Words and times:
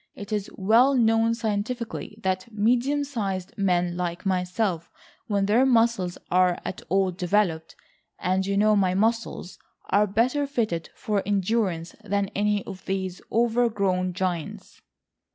It 0.15 0.31
is 0.31 0.49
well 0.55 0.95
known 0.95 1.35
scientifically 1.35 2.17
that 2.23 2.51
medium 2.51 3.03
sized 3.03 3.55
men 3.55 3.95
like 3.95 4.25
myself, 4.25 4.89
when 5.27 5.45
their 5.45 5.63
muscles 5.63 6.17
are 6.31 6.57
at 6.65 6.81
all 6.89 7.11
developed 7.11 7.75
(and 8.17 8.43
you 8.43 8.57
know 8.57 8.75
my 8.75 8.95
muscles), 8.95 9.59
are 9.91 10.07
better 10.07 10.47
fitted 10.47 10.89
for 10.95 11.21
endurance 11.23 11.95
than 12.03 12.29
any 12.29 12.65
of 12.65 12.83
these 12.85 13.21
over 13.29 13.69
grown 13.69 14.13
giants." 14.13 14.81